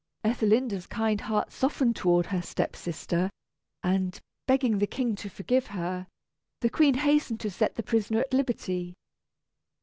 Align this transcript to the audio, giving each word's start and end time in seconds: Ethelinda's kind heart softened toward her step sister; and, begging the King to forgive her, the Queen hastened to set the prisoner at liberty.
Ethelinda's 0.23 0.87
kind 0.87 1.21
heart 1.21 1.51
softened 1.51 1.95
toward 1.95 2.25
her 2.25 2.41
step 2.41 2.75
sister; 2.75 3.29
and, 3.83 4.19
begging 4.47 4.79
the 4.79 4.87
King 4.87 5.13
to 5.17 5.29
forgive 5.29 5.67
her, 5.67 6.07
the 6.61 6.71
Queen 6.71 6.95
hastened 6.95 7.39
to 7.41 7.51
set 7.51 7.75
the 7.75 7.83
prisoner 7.83 8.17
at 8.21 8.33
liberty. 8.33 8.95